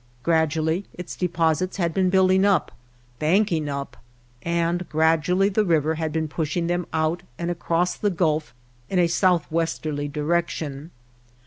[0.23, 2.71] Gradually its deposits had been building up,
[3.19, 3.97] banking up;
[4.41, 8.51] and grad ually the river had been pushing them out and across the Gulf
[8.89, 10.89] in a southwesterly direction.